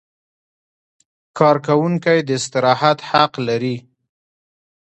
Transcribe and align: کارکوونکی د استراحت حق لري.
کارکوونکی 1.37 2.19
د 2.27 2.29
استراحت 2.39 2.97
حق 3.09 3.31
لري. 3.47 3.75